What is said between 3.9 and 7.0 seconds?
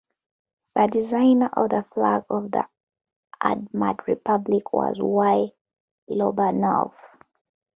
Republic was Y. Lobanov.